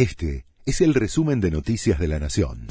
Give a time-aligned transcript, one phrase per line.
[0.00, 2.68] Este es el resumen de Noticias de la Nación.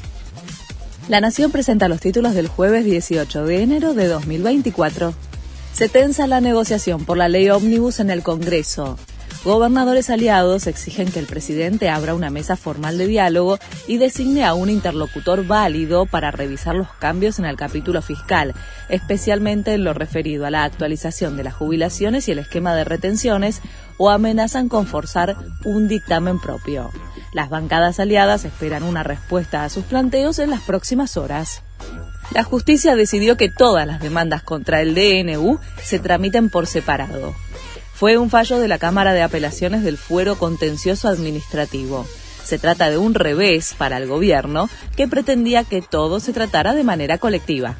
[1.08, 5.14] La Nación presenta los títulos del jueves 18 de enero de 2024.
[5.72, 8.98] Se tensa la negociación por la ley ómnibus en el Congreso.
[9.44, 14.54] Gobernadores aliados exigen que el presidente abra una mesa formal de diálogo y designe a
[14.54, 18.54] un interlocutor válido para revisar los cambios en el capítulo fiscal,
[18.88, 23.60] especialmente en lo referido a la actualización de las jubilaciones y el esquema de retenciones,
[23.98, 26.90] o amenazan con forzar un dictamen propio.
[27.32, 31.62] Las bancadas aliadas esperan una respuesta a sus planteos en las próximas horas.
[32.32, 37.34] La justicia decidió que todas las demandas contra el DNU se tramiten por separado
[38.00, 42.06] fue un fallo de la Cámara de Apelaciones del Fuero Contencioso Administrativo.
[42.42, 46.82] Se trata de un revés para el gobierno que pretendía que todo se tratara de
[46.82, 47.74] manera colectiva.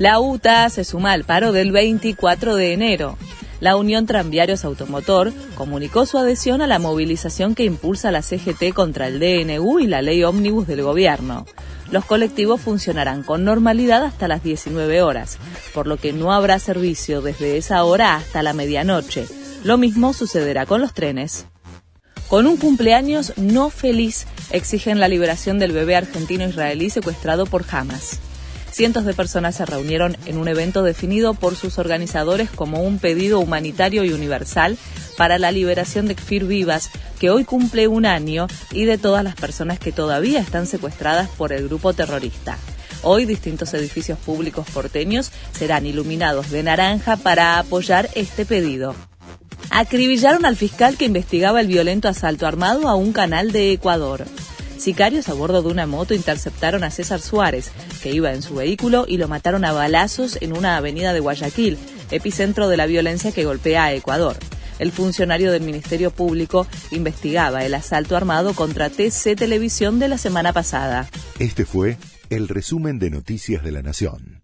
[0.00, 3.16] La UTA se suma al paro del 24 de enero.
[3.60, 9.06] La Unión Tranviarios Automotor comunicó su adhesión a la movilización que impulsa la CGT contra
[9.08, 11.46] el DNU y la ley ómnibus del gobierno.
[11.90, 15.38] Los colectivos funcionarán con normalidad hasta las 19 horas,
[15.72, 19.26] por lo que no habrá servicio desde esa hora hasta la medianoche
[19.64, 21.46] lo mismo sucederá con los trenes.
[22.28, 28.20] Con un cumpleaños no feliz, exigen la liberación del bebé argentino-israelí secuestrado por Hamas.
[28.74, 33.38] Cientos de personas se reunieron en un evento definido por sus organizadores como un pedido
[33.38, 34.76] humanitario y universal
[35.16, 39.36] para la liberación de Kfir Vivas, que hoy cumple un año, y de todas las
[39.36, 42.58] personas que todavía están secuestradas por el grupo terrorista.
[43.04, 48.96] Hoy distintos edificios públicos porteños serán iluminados de naranja para apoyar este pedido
[49.70, 54.24] acribillaron al fiscal que investigaba el violento asalto armado a un canal de Ecuador.
[54.78, 57.70] Sicarios a bordo de una moto interceptaron a César Suárez,
[58.02, 61.78] que iba en su vehículo, y lo mataron a balazos en una avenida de Guayaquil,
[62.10, 64.36] epicentro de la violencia que golpea a Ecuador.
[64.78, 70.52] El funcionario del Ministerio Público investigaba el asalto armado contra TC Televisión de la semana
[70.52, 71.08] pasada.
[71.38, 71.96] Este fue
[72.28, 74.43] el resumen de Noticias de la Nación.